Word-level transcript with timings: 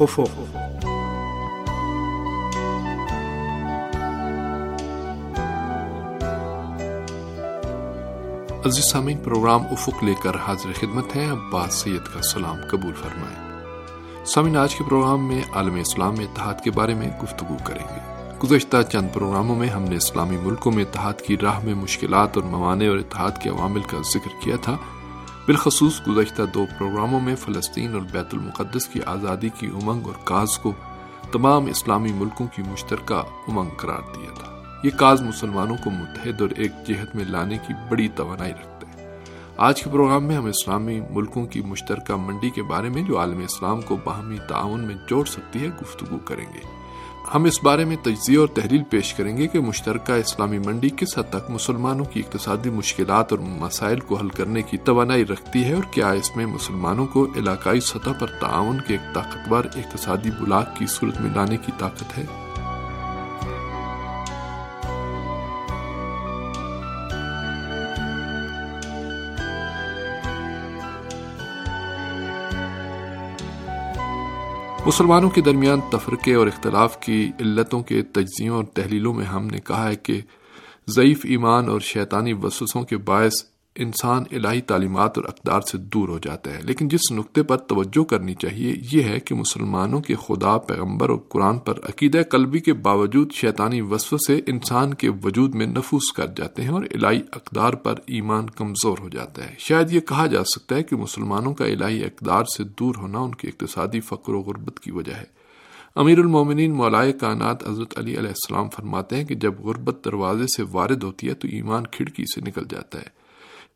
افق 0.00 0.56
عزیز 8.66 8.84
سامعین، 8.84 9.18
پروگرام 9.18 9.60
افق 9.70 10.04
لے 10.04 10.14
کر 10.22 10.36
حاضر 10.36 10.72
خدمت 10.80 11.16
ہے۔ 11.16 11.26
عباس 11.26 11.74
سید 11.74 12.14
کا 12.14 12.22
سلام 12.22 12.56
قبول 12.70 12.92
فرمائیں۔ 12.92 13.64
سامعین، 14.24 14.56
آج 14.56 14.74
کے 14.74 14.84
پروگرام 14.84 15.28
میں 15.28 15.42
عالم 15.52 15.74
اسلام 15.74 16.14
میں 16.16 16.24
اتحاد 16.24 16.54
کے 16.64 16.70
بارے 16.70 16.94
میں 16.94 17.10
گفتگو 17.22 17.56
کریں 17.64 17.84
گے۔ 17.90 18.30
گزشتہ 18.42 18.76
چند 18.92 19.08
پروگراموں 19.12 19.56
میں 19.56 19.68
ہم 19.68 19.82
نے 19.82 19.96
اسلامی 19.96 20.36
ملکوں 20.36 20.72
میں 20.72 20.84
اتحاد 20.84 21.20
کی 21.20 21.36
راہ 21.42 21.60
میں 21.64 21.74
مشکلات 21.74 22.36
اور 22.36 22.44
موانع 22.44 22.88
اور 22.88 22.98
اتحاد 22.98 23.30
کے 23.42 23.50
عوامل 23.50 23.82
کا 23.82 23.98
ذکر 24.10 24.30
کیا 24.40 24.56
تھا۔ 24.62 24.76
بالخصوص 25.46 26.00
گزشتہ 26.08 26.42
دو 26.54 26.66
پروگراموں 26.78 27.20
میں 27.20 27.36
فلسطین 27.36 27.92
اور 27.92 28.00
بیت 28.00 28.34
المقدس 28.34 28.86
کی 28.86 29.00
آزادی 29.06 29.48
کی 29.48 29.66
امنگ 29.66 30.06
اور 30.06 30.12
کاز 30.24 30.58
کو 30.58 30.72
تمام 31.32 31.66
اسلامی 31.66 32.12
ملکوں 32.12 32.46
کی 32.46 32.62
مشترکہ 32.62 33.14
امنگ 33.14 33.70
قرار 33.76 34.14
دیا 34.16 34.34
تھا۔ 34.34 34.62
یہ 34.84 34.90
کاز 34.96 35.22
مسلمانوں 35.22 35.76
کو 35.84 35.90
متحد 35.90 36.40
اور 36.40 36.50
ایک 36.56 36.72
جہت 36.88 37.16
میں 37.16 37.24
لانے 37.24 37.58
کی 37.58 37.72
بڑی 37.90 38.08
توانائی 38.08 38.52
رکھتے 38.52 38.86
ہیں۔ 38.86 39.18
آج 39.56 39.82
کے 39.82 39.90
پروگرام 39.90 40.24
میں 40.24 40.36
ہم 40.36 40.44
اسلامی 40.44 41.00
ملکوں 41.10 41.46
کی 41.46 41.60
مشترکہ 41.60 42.16
منڈی 42.16 42.50
کے 42.50 42.62
بارے 42.62 42.88
میں 42.88 43.02
جو 43.02 43.18
عالم 43.18 43.38
اسلام 43.38 43.80
کو 43.80 43.96
باہمی 44.04 44.38
تعاون 44.48 44.80
میں 44.80 44.94
جوڑ 45.08 45.24
سکتی 45.24 45.62
ہے 45.62 45.68
گفتگو 45.82 46.18
کریں 46.18 46.46
گے۔ 46.54 46.81
ہم 47.34 47.44
اس 47.44 47.62
بارے 47.64 47.84
میں 47.84 47.96
تجزیہ 48.02 48.38
اور 48.38 48.48
تحلیل 48.48 48.82
پیش 48.90 49.14
کریں 49.14 49.36
گے 49.36 49.46
کہ 49.46 49.60
مشترکہ 49.60 50.12
اسلامی 50.12 50.58
منڈی 50.58 50.88
کس 50.96 51.18
حد 51.18 51.30
تک 51.30 51.50
مسلمانوں 51.50 52.04
کی 52.04 52.20
اقتصادی 52.20 52.70
مشکلات 52.70 53.32
اور 53.32 53.40
مسائل 53.40 54.00
کو 54.00 54.16
حل 54.16 54.28
کرنے 54.28 54.62
کی 54.62 54.78
توانائی 54.78 55.24
رکھتی 55.24 55.64
ہے 55.64 55.72
اور 55.72 55.82
کیا 55.90 56.10
اس 56.10 56.36
میں 56.36 56.46
مسلمانوں 56.46 57.06
کو 57.06 57.26
علاقائی 57.36 57.80
سطح 57.80 58.10
پر 58.18 58.26
تعاون 58.40 58.80
کے 58.88 58.94
ایک 58.94 59.14
طاقتور 59.14 59.64
اقتصادی 59.64 60.30
بلاک 60.40 60.76
کی 60.76 60.86
صورت 60.86 61.20
میں 61.20 61.30
لانے 61.34 61.56
کی 61.56 61.72
طاقت 61.78 62.18
ہے؟ 62.18 62.24
مسلمانوں 74.86 75.30
کے 75.30 75.40
درمیان 75.40 75.80
تفرقے 75.90 76.34
اور 76.34 76.46
اختلاف 76.46 77.00
کی 77.00 77.30
علتوں 77.40 77.82
کے 77.82 78.02
تجزیوں 78.02 78.56
اور 78.56 78.64
تحلیلوں 78.64 79.12
میں 79.14 79.24
ہم 79.24 79.46
نے 79.46 79.58
کہا 79.58 79.88
ہے 79.88 79.96
کہ 79.96 80.20
ضعیف 80.86 81.20
ایمان 81.24 81.68
اور 81.68 81.80
شیطانی 81.80 82.32
وسوسوں 82.32 82.82
کے 82.82 82.96
باعث 82.96 83.44
انسان 83.76 84.22
الہی 84.30 84.60
تعلیمات 84.60 85.18
اور 85.18 85.24
اقدار 85.24 85.60
سے 85.60 85.78
دور 85.78 86.08
ہو 86.08 86.18
جاتا 86.18 86.54
ہے، 86.54 86.60
لیکن 86.62 86.88
جس 86.88 87.12
نقطے 87.12 87.42
پر 87.42 87.56
توجہ 87.56 88.04
کرنی 88.04 88.34
چاہیے 88.34 88.74
یہ 88.92 89.02
ہے 89.02 89.20
کہ 89.20 89.34
مسلمانوں 89.34 90.00
کے 90.00 90.14
خدا، 90.14 90.58
پیغمبر 90.58 91.08
اور 91.08 91.18
قرآن 91.28 91.58
پر 91.58 91.78
عقیدہ 91.78 92.22
قلبی 92.30 92.58
کے 92.58 92.72
باوجود 92.72 93.32
شیطانی 93.32 93.80
وسو 93.80 94.18
سے 94.18 94.40
انسان 94.46 94.94
کے 94.94 95.08
وجود 95.24 95.54
میں 95.54 95.66
نفوس 95.66 96.12
کر 96.12 96.26
جاتے 96.26 96.62
ہیں 96.62 96.68
اور 96.68 96.84
الہی 96.90 97.20
اقدار 97.32 97.72
پر 97.72 97.94
ایمان 98.06 98.50
کمزور 98.50 98.98
ہو 98.98 99.08
جاتا 99.08 99.44
ہے۔ 99.44 99.54
شاید 99.58 99.92
یہ 99.92 100.00
کہا 100.00 100.26
جا 100.26 100.44
سکتا 100.44 100.74
ہے 100.74 100.82
کہ 100.82 100.96
مسلمانوں 100.96 101.54
کا 101.54 101.64
الہی 101.64 102.04
اقدار 102.04 102.44
سے 102.44 102.64
دور 102.64 102.94
ہونا 102.98 103.18
ان 103.18 103.34
کے 103.34 103.48
اقتصادی 103.48 104.00
فقر 104.00 104.34
و 104.34 104.40
غربت 104.40 104.80
کی 104.80 104.90
وجہ 104.90 105.12
ہے۔ 105.12 105.24
امیر 105.94 106.18
المومنین 106.18 106.72
مولائے 106.72 107.12
کائنات 107.12 107.68
حضرت 107.68 107.98
علی 107.98 108.18
علیہ 108.18 108.28
السلام 108.28 108.68
فرماتے 108.68 109.16
ہیں 109.16 109.24
کہ 109.24 109.34
جب 109.34 109.60
غربت 109.60 110.04
دروازے 110.04 110.46
سے 110.46 110.62
وارد 110.72 111.02
ہوتی 111.02 111.28
ہے 111.28 111.34
تو 111.34 111.48
ایمان 111.48 111.86
کھڑکی 111.86 112.24
سے 112.34 112.40
نکل 112.40 112.64
جاتا 112.68 112.98
ہے۔ 112.98 113.21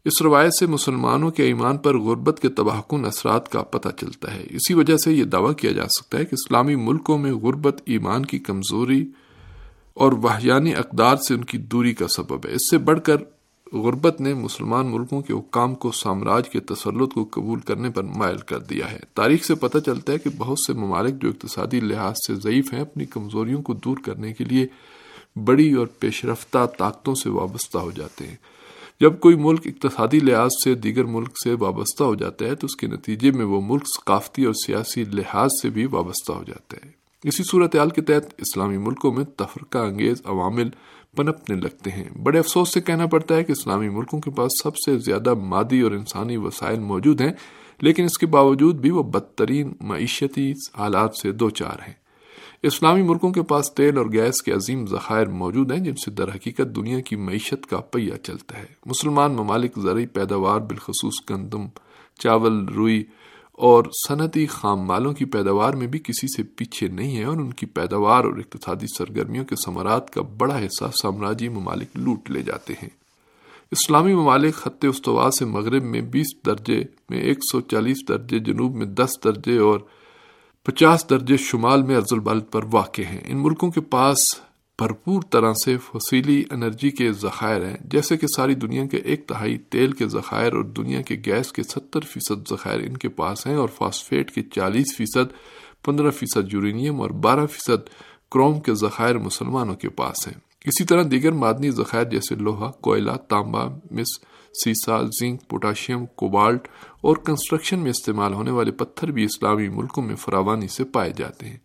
اس 0.07 0.23
روایت 0.23 0.55
سے 0.55 0.67
مسلمانوں 0.67 1.31
کے 1.31 1.43
ایمان 1.43 1.77
پر 1.77 1.99
غربت 1.99 2.41
کے 2.43 2.49
تباہ 2.49 2.81
کن 2.91 3.05
اثرات 3.05 3.53
کا 3.53 3.63
پتہ 3.63 3.89
چلتا 4.01 4.35
ہے۔ 4.35 4.47
اسی 4.51 4.75
وجہ 4.75 4.97
سے 4.97 5.13
یہ 5.13 5.25
دعویٰ 5.25 5.55
کیا 5.55 5.73
جا 5.73 5.89
سکتا 5.89 6.19
ہے 6.19 6.25
کہ 6.25 6.35
اسلامی 6.35 6.75
ملکوں 6.75 7.19
میں 7.19 7.33
غربت 7.33 7.83
ایمان 7.87 8.27
کی 8.27 8.39
کمزوری 8.39 9.07
اور 9.95 10.13
وحیانی 10.13 10.75
اقدار 10.75 11.17
سے 11.17 11.35
ان 11.35 11.45
کی 11.45 11.59
دوری 11.59 11.95
کا 11.95 12.09
سبب 12.09 12.47
ہے۔ 12.47 12.53
اس 12.53 12.71
سے 12.71 12.79
بڑھ 12.79 13.01
کر 13.01 13.17
غربت 13.73 14.21
نے 14.21 14.35
مسلمان 14.35 14.87
ملکوں 14.87 15.21
کے 15.21 15.33
حکام 15.33 15.75
کو 15.75 15.91
سامراج 15.91 16.49
کے 16.49 16.61
تسلط 16.61 17.13
کو 17.13 17.29
قبول 17.31 17.61
کرنے 17.61 17.91
پر 17.91 18.03
مائل 18.03 18.39
کر 18.39 18.59
دیا 18.59 18.93
ہے۔ 18.93 19.01
تاریخ 19.15 19.45
سے 19.45 19.55
پتہ 19.55 19.79
چلتا 19.79 20.13
ہے 20.13 20.19
کہ 20.19 20.31
بہت 20.37 20.59
سے 20.59 20.73
ممالک 20.73 21.23
جو 21.23 21.29
اقتصادی 21.29 21.81
لحاظ 21.81 22.15
سے 22.27 22.35
ضعیف 22.35 22.73
ہیں، 22.73 22.81
اپنی 22.81 23.05
کمزوریوں 23.05 23.63
کو 23.63 23.75
دور 23.75 23.97
کرنے 24.05 24.33
کے 24.33 24.45
لیے 24.45 24.67
بڑی 25.45 25.73
اور 25.73 25.87
پیش 25.87 26.25
رفتہ 26.25 26.67
طاقتوں 26.79 27.15
سے 27.15 27.31
وابستہ 27.31 27.79
ہو 27.79 27.91
جاتے 27.91 28.27
ہیں۔ 28.27 28.37
جب 29.01 29.21
کوئی 29.21 29.37
ملک 29.37 29.61
اقتصادی 29.65 30.21
لحاظ 30.21 30.51
سے 30.65 30.75
دیگر 30.75 31.05
ملک 31.05 31.29
سے 31.45 31.55
وابستہ 31.55 32.05
ہو 32.05 32.15
جاتا 32.15 32.45
ہے 32.45 32.55
تو 32.55 32.65
اس 32.65 32.77
کے 32.77 32.87
نتیجے 32.87 33.31
میں 33.31 33.45
وہ 33.45 33.61
ملک 33.65 33.83
ثقافتی 33.87 34.45
اور 34.45 34.55
سیاسی 34.55 35.05
لحاظ 35.05 35.51
سے 35.63 35.71
بھی 35.71 35.87
وابستہ 35.87 36.33
ہو 36.33 36.45
جاتا 36.47 36.77
ہے۔ 36.85 36.91
اسی 37.25 37.43
صورتحال 37.45 37.91
کے 37.91 38.03
تحت 38.03 38.35
اسلامی 38.39 38.79
ملکوں 38.79 39.13
میں 39.13 39.25
تفرقہ 39.25 39.79
انگیز 39.79 40.23
عوامل 40.25 40.69
پنپنے 41.17 41.57
لگتے 41.57 41.91
ہیں۔ 41.91 42.19
بڑے 42.23 42.39
افسوس 42.39 42.75
سے 42.75 42.81
کہنا 42.81 43.07
پڑتا 43.07 43.37
ہے 43.37 43.45
کہ 43.45 43.53
اسلامی 43.53 43.89
ملکوں 43.89 44.21
کے 44.21 44.31
پاس 44.31 44.53
سب 44.63 44.77
سے 44.77 44.99
زیادہ 44.99 45.35
مادی 45.35 45.81
اور 45.81 45.93
انسانی 45.93 46.37
وسائل 46.37 46.79
موجود 46.79 47.21
ہیں، 47.21 47.33
لیکن 47.81 48.05
اس 48.05 48.19
کے 48.19 48.27
باوجود 48.27 48.77
بھی 48.77 48.91
وہ 48.91 49.03
بدترین 49.03 49.73
معیشتی 49.81 50.53
حالات 50.79 51.17
سے 51.23 51.33
دو 51.33 51.51
چار 51.51 51.83
ہیں۔ 51.87 52.06
اسلامی 52.63 53.03
ملکوں 53.03 53.33
کے 53.33 53.43
پاس 53.43 53.75
تیل 53.75 53.99
اور 53.99 54.07
گیس 54.13 54.43
کے 54.43 54.53
عظیم 54.53 54.87
ذخائر 54.87 55.27
موجود 55.27 55.73
ہیں 55.73 55.79
جن 55.79 55.97
سے 55.97 56.11
در 56.11 56.29
حقیقت 56.29 56.77
دنیا 56.77 57.01
کی 57.01 57.17
معیشت 57.17 57.67
کا 57.67 57.81
پہیہ 57.81 58.15
چلتا 58.23 58.59
ہے۔ 58.59 58.65
مسلمان 58.87 59.33
ممالک 59.33 59.73
زرعی 59.77 60.07
پیداوار 60.07 60.61
بالخصوص 60.61 61.31
گندم، 61.31 61.67
چاول، 62.19 62.65
روئی 62.65 63.05
اور 63.53 63.85
صنعتی 64.09 64.47
خام 64.47 64.81
مالوں 64.81 65.13
کی 65.13 65.25
پیداوار 65.25 65.75
میں 65.75 65.87
بھی 65.87 65.99
کسی 65.99 66.27
سے 66.37 66.43
پیچھے 66.43 66.89
نہیں 66.89 67.17
ہے 67.17 67.25
اور 67.25 67.37
ان 67.37 67.53
کی 67.53 67.67
پیداوار 67.67 68.25
اور 68.25 68.33
اقتصادی 68.33 68.87
سرگرمیوں 68.99 69.45
کے 69.45 69.55
ثمرات 69.65 70.11
کا 70.11 70.23
بڑا 70.23 70.59
حصہ 70.59 70.85
سامراجی 71.03 71.49
ممالک 71.49 71.89
لوٹ 71.95 72.31
لے 72.31 72.43
جاتے 72.43 72.73
ہیں۔ 72.83 72.89
اسلامی 73.71 74.15
ممالک 74.15 74.55
خط 74.55 74.85
استوا 74.89 75.31
سے 75.31 75.45
مغرب 75.45 75.83
میں 75.83 76.01
بیس 76.01 76.27
درجے، 76.47 76.83
میں 77.11 77.19
ایک 77.19 77.39
سو 77.53 77.61
چالیس 77.61 77.97
درجے، 78.09 78.39
جنوب 78.39 78.75
میں 78.75 78.87
دس 78.87 79.11
درجے 79.25 79.59
اور 79.59 79.81
پچاس 80.67 81.11
درجے 81.11 81.37
شمال 81.37 81.83
میں 81.83 81.97
ارض 81.97 82.13
البلد 82.13 82.43
پر 82.51 82.65
واقع 82.73 83.03
ہیں۔ 83.03 83.21
ان 83.27 83.43
ملکوں 83.43 83.71
کے 83.71 83.81
پاس 83.81 84.19
بھرپور 84.79 85.23
طرح 85.31 85.53
سے 85.53 85.77
فصیلی 85.79 86.45
انرجی 86.51 86.91
کے 86.91 87.13
ذخائر 87.13 87.65
ہیں، 87.65 87.77
جیسے 87.85 88.17
کہ 88.17 88.27
ساری 88.37 88.55
دنیا 88.55 88.87
کے 88.87 88.97
ایک 88.97 89.27
تہائی 89.27 89.59
تیل 89.59 89.93
کے 89.93 90.07
ذخائر 90.07 90.53
اور 90.53 90.63
دنیا 90.63 91.03
کے 91.03 91.17
گیس 91.27 91.53
کے 91.53 91.63
ستر 91.63 92.01
فیصد 92.01 92.49
ذخائر 92.51 92.81
ان 92.81 92.97
کے 92.97 93.09
پاس 93.09 93.47
ہیں 93.47 93.55
اور 93.55 93.69
فاسفیٹ 93.75 94.31
کے 94.31 94.43
چالیس 94.43 94.97
فیصد، 94.97 95.33
پندرہ 95.85 96.11
فیصد 96.11 96.53
یورینیم 96.53 97.01
اور 97.01 97.11
بارہ 97.11 97.47
فیصد 97.47 97.89
کروم 98.33 98.61
کے 98.61 98.75
ذخائر 98.75 99.19
مسلمانوں 99.19 99.75
کے 99.75 99.89
پاس 99.89 100.29
ہیں۔ 100.29 100.35
اسی 100.65 100.85
طرح 100.85 101.03
دیگر 101.11 101.33
معدنی 101.33 101.71
ذخائر 101.71 102.05
جیسے 102.05 102.35
لوہا، 102.35 102.71
کوئلہ 102.71 103.13
تانبا 103.29 103.69
مس 103.91 104.36
سیسا 104.65 105.03
زنک، 105.21 105.49
پوٹاشیم، 105.49 106.07
کوبالٹ 106.07 106.69
اور 107.01 107.17
کنسٹرکشن 107.17 107.79
میں 107.79 107.91
استعمال 107.91 108.35
ہونے 108.35 108.51
والے 108.51 108.71
پتھر 108.71 109.11
بھی 109.11 109.25
اسلامی 109.25 109.69
ملکوں 109.69 110.03
میں 110.03 110.15
فراوانی 110.15 110.69
سے 110.69 110.85
پائے 110.85 111.13
جاتے 111.17 111.47
ہیں۔ 111.47 111.57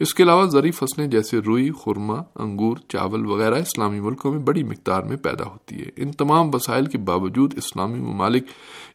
اس 0.00 0.14
کے 0.14 0.22
علاوہ 0.22 0.46
زرعی 0.46 0.70
فصلیں 0.70 1.06
جیسے 1.06 1.38
روئی 1.38 1.70
خورما 1.70 2.16
انگور، 2.34 2.76
چاول 2.88 3.26
وغیرہ 3.26 3.54
اسلامی 3.54 4.00
ملکوں 4.00 4.32
میں 4.32 4.40
بڑی 4.40 4.62
مقدار 4.62 5.02
میں 5.02 5.16
پیدا 5.16 5.44
ہوتی 5.44 5.80
ہے 5.80 5.90
ان 5.96 6.12
تمام 6.12 6.50
وسائل 6.52 6.86
کے 6.86 6.98
باوجود 6.98 7.54
اسلامی 7.56 8.00
ممالک 8.00 8.44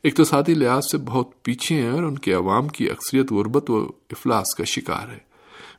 اقتصادی 0.04 0.54
لحاظ 0.54 0.92
سے 0.92 0.98
بہت 0.98 1.44
پیچھے 1.44 1.81
ہیں 1.81 1.90
اور 1.90 2.04
ان 2.04 2.18
کے 2.18 2.34
عوام 2.34 2.68
کی 2.68 2.90
اکثریت 2.90 3.31
غربت 3.31 3.69
و 3.69 3.86
افلاس 4.12 4.56
کا 4.56 4.63
شکار 4.63 5.10
ہے۔ 5.10 5.26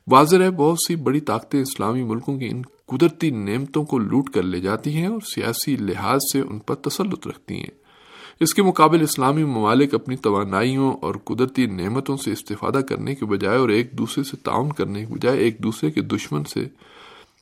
واضح 0.07 0.35
ہے، 0.35 0.51
بہت 0.51 0.77
سی 0.87 0.95
بڑی 0.95 1.19
طاقتیں 1.19 1.61
اسلامی 1.61 2.03
ملکوں 2.03 2.37
کی 2.37 2.47
ان 2.47 2.61
قدرتی 2.85 3.29
نعمتوں 3.29 3.83
کو 3.83 3.97
لوٹ 3.97 4.29
کر 4.29 4.43
لے 4.43 4.59
جاتی 4.59 4.93
ہیں 4.93 5.07
اور 5.07 5.19
سیاسی 5.35 5.75
لحاظ 5.75 6.19
سے 6.31 6.39
ان 6.39 6.59
پر 6.59 6.75
تسلط 6.75 7.27
رکھتی 7.27 7.55
ہیں۔ 7.55 7.79
اس 8.39 8.53
کے 8.53 8.63
مقابل 8.63 9.01
اسلامی 9.01 9.43
ممالک 9.43 9.93
اپنی 9.93 10.15
توانائیوں 10.15 10.93
اور 10.93 11.15
قدرتی 11.23 11.65
نعمتوں 11.65 12.17
سے 12.17 12.31
استفادہ 12.31 12.77
کرنے 12.77 13.15
کے 13.15 13.25
بجائے 13.25 13.57
اور 13.57 13.69
ایک 13.69 13.91
دوسرے 13.91 14.23
سے 14.23 14.37
تعاون 14.37 14.71
کرنے 14.71 15.05
کے 15.05 15.13
بجائے 15.13 15.37
ایک 15.37 15.59
دوسرے 15.59 15.91
کے 15.91 16.01
دشمن 16.01 16.43
سے 16.43 16.65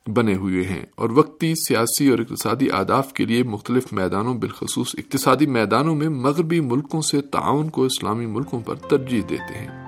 بنے 0.07 0.35
ہوئے 0.35 0.63
ہیں۔ 0.63 0.85
اور 0.95 1.09
وقتی 1.09 1.53
سیاسی 1.55 2.09
اور 2.09 2.19
اقتصادی 2.19 2.69
آداف 2.69 3.13
کے 3.13 3.25
لیے 3.25 3.43
مختلف 3.43 3.93
میدانوں، 3.93 4.33
بالخصوص 4.35 4.95
اقتصادی 4.97 5.45
میدانوں 5.45 5.95
میں 5.95 6.09
مغربی 6.09 6.59
ملکوں 6.59 7.01
سے 7.01 7.21
تعاون 7.21 7.69
کو 7.69 7.83
اسلامی 7.83 8.25
ملکوں 8.25 8.59
پر 8.59 8.75
ترجیح 8.75 9.21
دیتے 9.29 9.57
ہیں۔ 9.57 9.86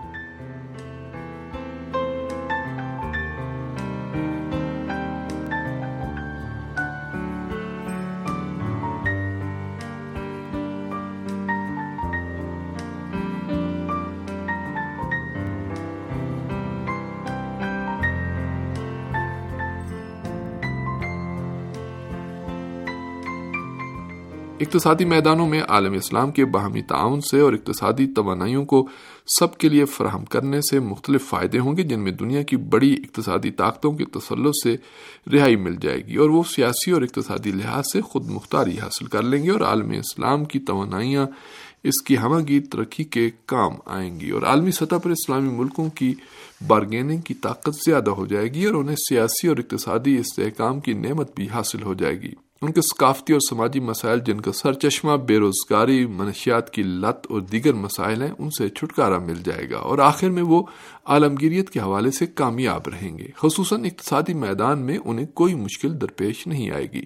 اقتصادی 24.59 25.05
میدانوں 25.05 25.47
میں 25.47 25.61
عالم 25.61 25.93
اسلام 25.93 26.31
کے 26.31 26.45
باہمی 26.45 26.81
تعاون 26.81 27.21
سے 27.21 27.39
اور 27.39 27.53
اقتصادی 27.53 28.07
توانائیوں 28.15 28.65
کو 28.65 28.87
سب 29.27 29.57
کے 29.57 29.69
لیے 29.69 29.85
فراہم 29.85 30.25
کرنے 30.25 30.61
سے 30.61 30.79
مختلف 30.79 31.29
فائدے 31.29 31.59
ہوں 31.59 31.77
گے، 31.77 31.83
جن 31.83 31.99
میں 31.99 32.11
دنیا 32.11 32.43
کی 32.43 32.57
بڑی 32.57 32.93
اقتصادی 32.93 33.51
طاقتوں 33.51 33.91
کے 33.91 34.05
تسلط 34.05 34.55
سے 34.63 34.75
رہائی 35.33 35.55
مل 35.55 35.75
جائے 35.81 35.97
گی 35.97 36.15
اور 36.15 36.29
وہ 36.29 36.43
سیاسی 36.43 36.91
اور 36.91 37.01
اقتصادی 37.01 37.51
لحاظ 37.51 37.83
سے 37.93 38.01
خود 38.01 38.29
مختاری 38.29 38.79
حاصل 38.79 39.05
کر 39.05 39.21
لیں 39.21 39.43
گے 39.43 39.49
اور 39.49 39.61
عالم 39.61 39.89
اسلام 39.89 40.45
کی 40.45 40.59
توانائیاں 40.59 41.27
اس 41.83 42.01
کی 42.01 42.17
ہمہ 42.17 42.59
ترقی 42.71 43.03
کے 43.03 43.29
کام 43.45 43.73
آئیں 43.85 44.19
گی 44.19 44.29
اور 44.29 44.41
عالمی 44.41 44.71
سطح 44.71 44.95
پر 45.03 45.09
اسلامی 45.09 45.49
ملکوں 45.49 45.89
کی 45.89 46.13
بارگیننگ 46.67 47.21
کی 47.21 47.33
طاقت 47.33 47.75
زیادہ 47.75 48.09
ہو 48.09 48.25
جائے 48.25 48.47
گی 48.47 48.65
اور 48.65 48.75
انہیں 48.75 48.95
سیاسی 48.95 49.47
اور 49.47 49.57
اقتصادی 49.57 50.17
استحکام 50.17 50.79
کی 50.79 50.93
نعمت 50.93 51.35
بھی 51.35 51.47
حاصل 51.47 51.81
ہو 51.81 51.93
جائے 51.93 52.21
گی۔ 52.21 52.48
ان 52.61 52.71
کے 52.71 52.81
ثقافتی 52.81 53.33
اور 53.33 53.39
سماجی 53.49 53.79
مسائل 53.79 54.19
جن 54.19 54.41
کا 54.41 54.51
سرچشمہ، 54.51 55.17
بے 55.17 55.37
روزگاری، 55.37 56.05
منشیات 56.05 56.73
کی 56.73 56.83
لت 56.83 57.27
اور 57.29 57.41
دیگر 57.41 57.73
مسائل 57.73 58.21
ہیں، 58.21 58.31
ان 58.39 58.49
سے 58.49 58.69
چھٹکارا 58.69 59.19
مل 59.19 59.41
جائے 59.45 59.69
گا 59.69 59.77
اور 59.77 59.99
آخر 59.99 60.29
میں 60.29 60.43
وہ 60.43 60.63
عالمگیریت 61.05 61.69
کے 61.69 61.79
حوالے 61.79 62.11
سے 62.11 62.25
کامیاب 62.27 62.81
رہیں 62.87 63.17
گے۔ 63.17 63.27
خصوصاً 63.35 63.85
اقتصادی 63.85 64.33
میدان 64.33 64.79
میں 64.79 64.97
انہیں 65.05 65.25
کوئی 65.25 65.55
مشکل 65.55 66.01
درپیش 66.01 66.47
نہیں 66.47 66.71
آئے 66.71 66.91
گی۔ 66.93 67.01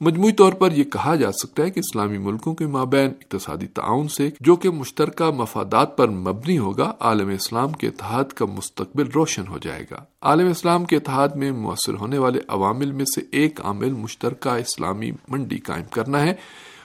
مجموعی 0.00 0.32
طور 0.32 0.52
پر 0.52 0.72
یہ 0.72 0.84
کہا 0.84 1.14
جا 1.14 1.32
سکتا 1.32 1.62
ہے 1.62 1.70
کہ 1.70 1.80
اسلامی 1.80 2.18
ملکوں 2.18 2.54
کے 2.54 2.66
مابین 2.66 3.08
اقتصادی 3.08 3.66
تعاون 3.66 4.08
سے 4.08 4.30
جو 4.40 4.56
کہ 4.56 4.70
مشترکہ 4.70 5.30
مفادات 5.30 5.96
پر 5.96 6.08
مبنی 6.08 6.58
ہوگا، 6.58 6.92
عالم 7.00 7.28
اسلام 7.28 7.72
کے 7.72 7.86
اتحاد 7.86 8.24
کا 8.24 8.44
مستقبل 8.44 9.10
روشن 9.14 9.46
ہو 9.48 9.58
جائے 9.58 9.86
گا۔ 9.90 10.04
عالم 10.22 10.48
اسلام 10.48 10.84
کے 10.84 10.96
اتحاد 10.96 11.28
میں 11.28 11.52
مؤثر 11.52 11.94
ہونے 11.94 12.18
والے 12.18 12.40
عوامل 12.48 12.92
میں 12.92 13.04
سے 13.04 13.20
ایک 13.30 13.60
عامل 13.60 13.92
مشترکہ 13.92 14.48
اسلامی 14.48 15.10
منڈی 15.28 15.58
قائم 15.58 15.84
کرنا 15.90 16.22
ہے 16.22 16.34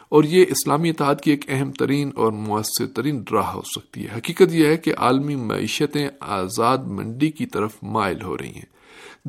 اور 0.10 0.24
یہ 0.24 0.46
اسلامی 0.50 0.90
اتحاد 0.90 1.16
کی 1.24 1.32
ایک 1.32 1.46
اہم 1.48 1.72
ترین 1.72 2.10
اور 2.16 2.32
مؤثر 2.32 2.88
ترین 2.88 3.24
راہ 3.32 3.52
ہو 3.52 3.62
سکتی 3.62 4.08
ہے۔ 4.08 4.18
حقیقت 4.18 4.54
یہ 4.54 4.66
ہے 4.66 4.78
کہ 4.78 4.94
عالمی 4.98 5.36
معیشتیں 5.36 6.10
آزاد 6.20 6.78
منڈی 6.78 7.32
کی 7.32 7.46
طرف 7.46 7.72
مائل 7.84 8.22
ہو 8.22 8.38
رہی 8.38 8.56
ہیں۔ 8.56 8.81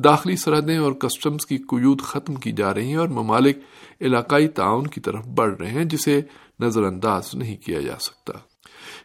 داخلی 0.03 0.35
سرحدیں 0.35 0.77
اور 0.77 0.91
کسٹمز 0.91 1.45
کی 1.45 1.57
قیود 1.57 2.01
ختم 2.01 2.35
کی 2.35 2.51
جا 2.51 2.73
رہی 2.73 2.87
ہیں 2.87 2.95
اور 2.95 3.07
ممالک 3.07 3.57
علاقائی 4.01 4.47
تعاون 4.47 4.87
کی 4.87 5.01
طرف 5.01 5.25
بڑھ 5.27 5.55
رہے 5.59 5.71
ہیں، 5.71 5.85
جسے 5.85 6.21
نظر 6.59 6.83
انداز 6.83 7.29
نہیں 7.33 7.57
کیا 7.57 7.81
جا 7.81 7.97
سکتا۔ 7.99 8.33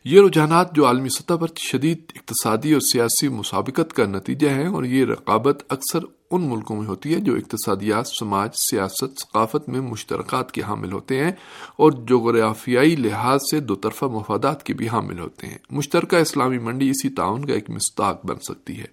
یہ 0.05 0.21
رجحانات 0.23 0.75
جو 0.75 0.87
عالمی 0.87 1.09
سطح 1.09 1.35
پر 1.35 1.47
شدید 1.57 2.13
اقتصادی 2.15 2.73
اور 2.73 2.81
سیاسی 2.81 3.29
مسابقت 3.29 3.93
کا 3.93 4.05
نتیجہ 4.05 4.49
ہیں 4.49 4.67
اور 4.67 4.85
یہ 4.85 5.05
رقابت 5.05 5.65
اکثر 5.69 5.99
ان 6.31 6.43
ملکوں 6.43 6.77
میں 6.77 6.87
ہوتی 6.87 7.15
ہے 7.15 7.21
جو 7.21 7.35
اقتصادیات، 7.35 8.07
سماج، 8.07 8.51
سیاست، 8.55 9.21
ثقافت 9.21 9.69
میں 9.69 9.81
مشترکات 9.81 10.53
کے 10.53 10.63
حامل 10.63 10.93
ہوتے 10.93 11.25
ہیں 11.25 11.33
اور 11.77 11.93
جغرافیائی 11.93 12.97
لحاظ 12.97 13.41
سے 13.51 13.61
دو 13.61 13.75
طرفہ 13.75 14.05
مفادات 14.05 14.63
کے 14.63 14.75
بھی 14.75 14.89
حامل 14.89 15.19
ہوتے 15.19 15.47
ہیں۔ 15.47 15.59
مشترکہ 15.71 16.17
اسلامی 16.17 16.59
منڈی 16.59 16.91
اسی 16.91 17.09
تعاون 17.09 17.45
کا 17.45 17.55
ایک 17.55 17.71
مستاق 17.71 18.27
بن 18.27 18.37
سکتی 18.37 18.79
ہے۔ 18.79 18.87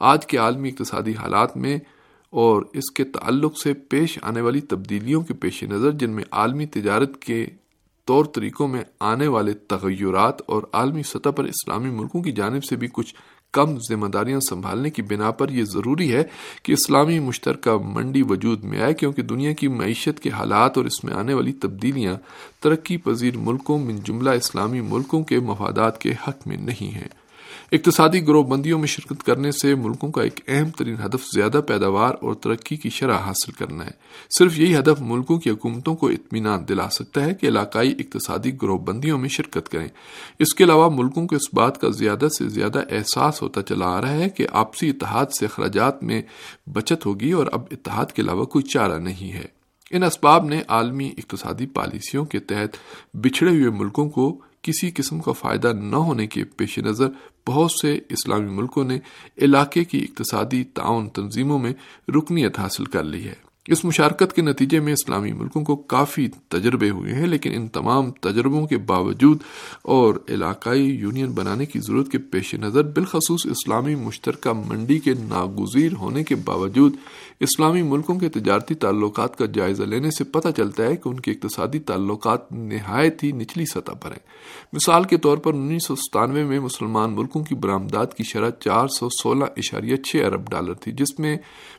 آج 0.00 0.26
کے 0.26 0.36
عالمی 0.36 0.68
اقتصادی 0.68 1.12
حالات 1.12 1.56
میں 1.56 1.78
اور 2.30 2.62
اس 2.72 2.90
کے 2.90 3.04
تعلق 3.04 3.58
سے 3.58 3.74
پیش 3.74 4.18
آنے 4.22 4.40
والی 4.40 4.60
تبدیلیوں 4.60 5.22
کے 5.22 5.34
پیش 5.34 5.62
نظر، 5.62 5.90
جن 5.90 6.10
میں 6.10 6.24
عالمی 6.30 6.66
تجارت 6.66 7.22
کے 7.22 7.46
طور 8.06 8.24
طریقوں 8.24 8.68
میں 8.68 8.82
آنے 9.00 9.26
والے 9.26 9.52
تغیرات 9.52 10.42
اور 10.46 10.62
عالمی 10.72 11.02
سطح 11.02 11.30
پر 11.30 11.44
اسلامی 11.44 11.90
ملکوں 11.90 12.22
کی 12.22 12.32
جانب 12.32 12.64
سے 12.64 12.76
بھی 12.76 12.88
کچھ 12.92 13.14
کم 13.52 13.76
ذمہ 13.90 14.06
داریاں 14.06 14.40
سنبھالنے 14.40 14.90
کی 14.90 15.02
بنا 15.02 15.30
پر 15.30 15.48
یہ 15.48 15.64
ضروری 15.64 16.14
ہے 16.14 16.24
کہ 16.62 16.72
اسلامی 16.72 17.18
مشترکہ 17.18 17.70
منڈی 17.84 18.22
وجود 18.22 18.64
میں 18.64 18.82
آئے، 18.82 18.94
کیونکہ 18.94 19.22
دنیا 19.22 19.52
کی 19.52 19.68
معیشت 19.68 20.20
کے 20.20 20.30
حالات 20.30 20.76
اور 20.76 20.84
اس 20.84 21.04
میں 21.04 21.14
آنے 21.14 21.34
والی 21.34 21.52
تبدیلیاں 21.52 22.14
ترقی 22.60 22.96
پذیر 22.96 23.36
ملکوں 23.36 23.78
من 23.78 23.96
جملہ 24.04 24.30
اسلامی 24.30 24.80
ملکوں 24.80 25.24
کے 25.24 25.40
مفادات 25.40 26.00
کے 26.00 26.12
حق 26.28 26.46
میں 26.46 26.56
نہیں 26.56 26.94
ہیں۔ 26.94 27.25
اقتصادی 27.72 28.22
گروہ 28.22 28.42
بندیوں 28.42 28.78
میں 28.78 28.86
شرکت 28.86 29.22
کرنے 29.22 29.52
سے 29.52 29.74
ملکوں 29.74 30.12
کا 30.12 30.22
ایک 30.22 30.40
اہم 30.48 30.70
ترین 30.70 30.94
ہدف 31.04 31.26
زیادہ 31.34 31.60
پیداوار 31.66 32.14
اور 32.20 32.34
ترقی 32.34 32.76
کی 32.76 32.90
شرح 32.90 33.16
حاصل 33.16 33.52
کرنا 33.52 33.86
ہے۔ 33.86 33.90
صرف 34.38 34.58
یہی 34.58 34.76
ہدف 34.76 35.00
ملکوں 35.00 35.38
کی 35.38 35.50
حکومتوں 35.50 35.94
کو 35.94 36.08
اطمینان 36.08 36.68
دلا 36.68 36.90
سکتا 36.90 37.24
ہے 37.24 37.34
کہ 37.34 37.46
علاقائی 37.46 37.94
اقتصادی 37.98 38.62
گروہ 38.62 38.78
بندیوں 38.78 39.18
میں 39.18 39.28
شرکت 39.28 39.68
کریں۔ 39.68 39.88
اس 40.38 40.54
کے 40.54 40.64
علاوہ 40.64 40.90
ملکوں 40.94 41.26
کو 41.26 41.36
اس 41.36 41.54
بات 41.54 41.80
کا 41.80 41.88
زیادہ 41.88 42.28
سے 42.28 42.48
زیادہ 42.48 42.78
احساس 42.90 43.42
ہوتا 43.42 43.62
چلا 43.62 43.86
آ 43.86 44.00
رہا 44.00 44.12
ہے 44.12 44.28
کہ 44.28 44.46
آپسی 44.52 44.90
اتحاد 44.90 45.26
سے 45.26 45.44
اخراجات 45.44 46.02
میں 46.02 46.22
بچت 46.72 47.06
ہوگی 47.06 47.32
اور 47.32 47.46
اب 47.52 47.62
اتحاد 47.70 48.06
کے 48.06 48.22
علاوہ 48.22 48.44
کوئی 48.44 48.62
چارہ 48.62 48.98
نہیں 48.98 49.32
ہے۔ 49.32 49.44
ان 49.90 50.02
اسباب 50.02 50.44
نے 50.44 50.62
عالمی 50.68 51.10
اقتصادی 51.18 51.66
پالیسیوں 51.66 52.24
کے 52.24 52.38
تحت 52.38 52.76
بچھڑے 53.16 53.50
ہوئے 53.50 53.70
ملکوں 53.70 54.10
کو 54.10 54.40
کسی 54.66 54.90
قسم 54.90 55.20
کا 55.20 55.32
فائدہ 55.32 55.72
نہ 55.72 55.96
ہونے 55.96 56.26
کے 56.26 56.44
پیش 56.44 56.78
نظر 56.78 57.08
بہت 57.46 57.70
سے 57.72 57.98
اسلامی 58.08 58.50
ملکوں 58.50 58.84
نے 58.84 58.98
علاقے 59.38 59.84
کی 59.84 59.98
اقتصادی 59.98 60.64
تعاون 60.64 61.08
تنظیموں 61.08 61.58
میں 61.58 61.72
رکنیت 62.08 62.58
حاصل 62.58 62.84
کر 62.84 63.02
لی 63.02 63.24
ہے۔ 63.28 63.45
اس 63.68 63.84
مشارکت 63.84 64.32
کے 64.32 64.42
نتیجے 64.42 64.80
میں 64.80 64.92
اسلامی 64.92 65.32
ملکوں 65.32 65.64
کو 65.64 65.76
کافی 65.76 66.28
تجربے 66.48 66.90
ہوئے 66.90 67.14
ہیں، 67.14 67.26
لیکن 67.26 67.50
ان 67.54 67.68
تمام 67.68 68.10
تجربوں 68.10 68.66
کے 68.66 68.76
باوجود 68.76 69.38
اور 69.82 70.14
علاقائی 70.28 70.84
یونین 70.84 71.30
بنانے 71.30 71.66
کی 71.66 71.78
ضرورت 71.78 72.12
کے 72.12 72.18
پیش 72.18 72.54
نظر 72.54 72.82
بالخصوص 72.82 73.46
اسلامی 73.46 73.94
مشترکہ 73.94 74.52
منڈی 74.66 74.98
کے 74.98 75.14
ناگزیر 75.14 75.92
ہونے 75.92 76.24
کے 76.24 76.34
باوجود 76.34 76.96
اسلامی 77.40 77.82
ملکوں 77.82 78.18
کے 78.18 78.28
تجارتی 78.28 78.74
تعلقات 78.74 79.38
کا 79.38 79.46
جائزہ 79.46 79.82
لینے 79.82 80.10
سے 80.10 80.24
پتہ 80.24 80.48
چلتا 80.56 80.82
ہے 80.82 80.96
کہ 80.96 81.08
ان 81.08 81.20
کے 81.20 81.30
اقتصادی 81.30 81.78
تعلقات 81.78 82.52
نہایت 82.52 83.24
ہی 83.24 83.32
نچلی 83.32 83.64
سطح 83.64 83.92
پر 83.92 84.10
ہیں۔ 84.10 84.24
مثال 84.72 85.04
کے 85.04 85.16
طور 85.16 85.38
پر 85.38 85.54
انیس 85.54 85.84
سو 85.84 85.94
ستانوے 85.96 86.44
میں 86.44 86.60
مسلمان 86.60 87.12
ملکوں 87.12 87.44
کی 87.44 87.54
برآمدات 87.54 88.16
کی 88.16 88.24
شرح 88.24 88.50
چار 88.50 88.88
سو 88.88 89.08
سولہ 89.08 89.44
اشاریہ 89.56 89.96
چھ 89.96 90.16
ارب 90.16 90.50
ڈالر 90.50 90.74
تھی، 90.74 90.92
جس 90.92 91.18
میں 91.18 91.36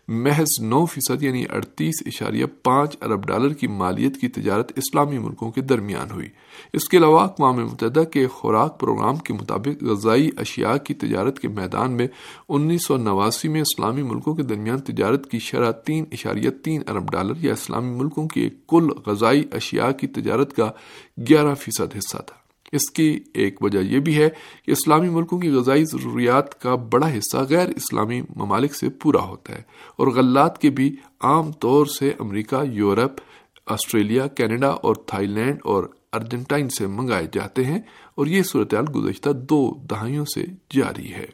محض 0.07 0.59
نو 0.59 0.85
فیصد 0.85 1.23
یعنی 1.23 1.45
اڑتیس 1.49 1.76
اشاریہ 1.81 2.45
پانچ 2.63 2.97
ارب 3.01 3.27
ڈالر 3.27 3.53
کی 3.53 3.67
مالیت 3.67 4.17
کی 4.17 4.27
تجارت 4.27 4.71
اسلامی 4.75 5.19
ملکوں 5.19 5.51
کے 5.51 5.61
درمیان 5.61 6.11
ہوئی۔ 6.11 6.29
اس 6.73 6.89
کے 6.89 6.97
علاوہ 6.97 7.19
اقوام 7.19 7.55
متحدہ 7.55 8.03
کے 8.03 8.27
خوراک 8.27 8.79
پروگرام 8.79 9.17
کے 9.17 9.33
مطابق 9.33 9.83
غذائی 9.83 10.29
اشیاء 10.37 10.77
کی 10.77 10.93
تجارت 10.93 11.39
کے 11.39 11.47
میدان 11.47 11.91
میں 11.91 12.07
انیس 12.49 12.85
سو 12.85 12.97
نواسی 12.97 13.47
میں 13.47 13.61
اسلامی 13.61 14.01
ملکوں 14.01 14.35
کے 14.35 14.43
درمیان 14.43 14.79
تجارت 14.79 15.31
کی 15.31 15.39
شرح 15.39 15.71
تین 15.71 16.05
اشاریہ 16.11 16.49
تین 16.49 16.81
ارب 16.87 17.11
ڈالر 17.11 17.33
یا 17.37 17.53
اسلامی 17.53 17.95
ملکوں 17.95 18.27
کی 18.27 18.49
کل 18.67 18.87
غذائی 19.05 19.43
اشیاء 19.51 19.91
کی 19.91 20.07
تجارت 20.07 20.55
کا 20.55 20.71
گیارہ 21.29 21.53
فیصد 21.53 21.97
حصہ 21.97 22.17
تھا۔ 22.17 22.46
اس 22.73 22.89
کی 22.91 23.19
ایک 23.33 23.63
وجہ 23.63 23.79
یہ 23.79 23.99
بھی 23.99 24.17
ہے 24.17 24.29
کہ 24.65 24.71
اسلامی 24.71 25.09
ملکوں 25.09 25.39
کی 25.39 25.49
غذائی 25.49 25.83
ضروریات 25.85 26.61
کا 26.61 26.75
بڑا 26.75 27.09
حصہ 27.09 27.37
غیر 27.49 27.69
اسلامی 27.69 28.21
ممالک 28.35 28.75
سے 28.75 28.89
پورا 28.89 29.21
ہوتا 29.21 29.55
ہے 29.55 29.61
اور 29.95 30.07
غلات 30.07 30.57
کے 30.57 30.69
بھی 30.69 30.95
عام 31.21 31.51
طور 31.51 31.85
سے 31.85 32.11
امریکہ، 32.19 32.63
یورپ، 32.65 33.21
آسٹریلیا، 33.65 34.27
کینیڈا 34.27 34.69
اور 34.69 34.95
تھائی 34.95 35.27
لینڈ 35.27 35.59
اور 35.63 35.83
ارجنٹائن 36.13 36.69
سے 36.69 36.87
منگائے 36.87 37.27
جاتے 37.33 37.65
ہیں 37.65 37.79
اور 38.15 38.27
یہ 38.27 38.43
صورتحال 38.43 38.85
گزشتہ 38.95 39.29
دو 39.29 39.77
دہائیوں 39.89 40.25
سے 40.25 40.45
جاری 40.69 41.13
ہے۔ 41.13 41.25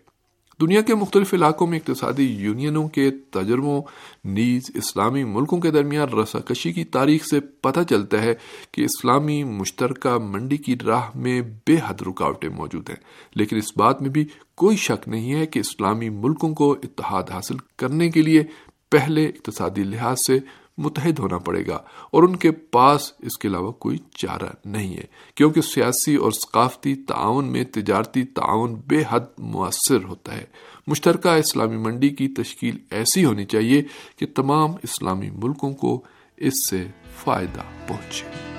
دنیا 0.63 0.82
کے 0.82 0.96
مختلف 0.96 1.34
علاقوں 1.34 1.67
میں 1.67 1.79
اقتصادی 1.79 2.24
یونینوں 2.24 2.88
کے 2.88 3.12
تجربوں 3.12 3.82
نیز 4.25 4.62
اسلامی 4.74 5.24
ملکوں 5.24 5.60
کے 5.60 5.72
درمیان 5.72 6.10
رسا 6.10 6.39
کشی 6.39 6.74
کی 6.74 6.84
تاریخ 6.84 7.25
سے 7.25 7.39
پتہ 7.39 7.79
چلتا 7.89 8.22
ہے 8.22 8.34
کہ 8.72 8.82
اسلامی 8.82 9.43
مشترکہ 9.43 10.17
منڈی 10.17 10.58
کی 10.58 10.75
راہ 10.86 11.01
میں 11.15 11.41
بے 11.41 11.75
حد 11.88 12.01
رکاوٹیں 12.01 12.50
موجود 12.50 12.89
ہیں۔ 12.89 12.98
لیکن 13.36 13.58
اس 13.58 13.77
بات 13.77 14.01
میں 14.01 14.10
بھی 14.10 14.25
کوئی 14.55 14.77
شک 14.77 15.08
نہیں 15.08 15.34
ہے 15.34 15.46
کہ 15.46 15.60
اسلامی 15.60 16.10
ملکوں 16.10 16.53
کو 16.53 16.72
اتحاد 16.72 17.24
حاصل 17.34 17.55
کرنے 17.75 18.10
کے 18.10 18.22
لیے 18.22 18.43
پہلے 18.91 19.25
اقتصادی 19.25 19.84
لحاظ 19.84 20.17
سے 20.27 20.39
متحد 20.77 21.20
ہونا 21.20 21.38
پڑے 21.38 21.68
گا 21.68 21.75
اور 22.12 22.24
ان 22.24 22.36
کے 22.36 22.51
پاس 22.51 23.13
اس 23.20 23.38
کے 23.38 23.48
علاوہ 23.48 23.72
کوئی 23.72 23.98
چارہ 24.15 24.50
نہیں 24.65 24.98
ہے، 24.98 25.03
کیونکہ 25.36 25.62
سیاسی 25.62 26.15
اور 26.15 26.32
ثقافتی 26.32 26.96
تعاون 26.96 27.46
میں 27.46 27.63
تجارتی 27.63 28.24
تعاون 28.24 28.82
بے 28.88 29.03
حد 29.10 29.20
مؤثر 29.38 30.03
ہوتا 30.03 30.38
ہے۔ 30.38 30.46
مشترکہ 30.88 31.27
اسلامی 31.27 31.77
منڈی 31.77 32.10
کی 32.10 32.27
تشکیل 32.27 32.77
ایسی 32.92 33.25
ہونی 33.25 33.46
چاہیے 33.46 33.82
کہ 34.18 34.25
تمام 34.36 34.72
اسلامی 34.84 35.30
ملکوں 35.30 35.74
کو 35.74 36.03
اس 36.38 36.70
سے 36.70 36.88
فائدہ 37.15 37.62
پہنچے۔ 37.88 38.52